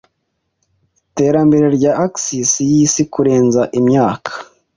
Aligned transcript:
Iterambere 1.09 1.65
rya 1.77 1.91
Axis 2.05 2.51
Yisi 2.69 3.03
Kurenza 3.13 3.61
Imyaka 3.79 4.31